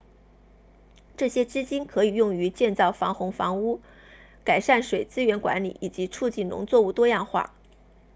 [1.15, 3.81] 这些资金可以用于建造防洪房屋
[4.43, 7.53] 改善水资源管理以及促进农作物多样化